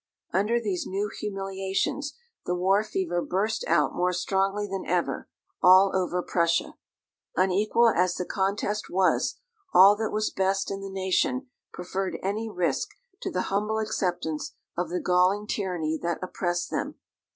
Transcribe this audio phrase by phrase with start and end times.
[0.33, 2.15] Under these new humiliations,
[2.47, 5.29] the war fever burst out more strongly than ever,
[5.61, 6.73] all over Prussia.
[7.35, 9.35] Unequal as the contest was,
[9.75, 12.89] all that was best in the nation preferred any risk
[13.21, 16.95] to the humble acceptance of the galling tyranny that oppressed them.